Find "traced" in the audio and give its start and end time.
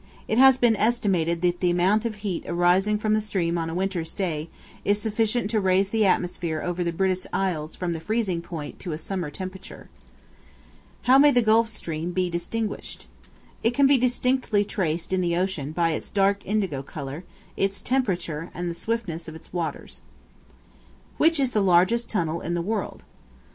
14.65-15.13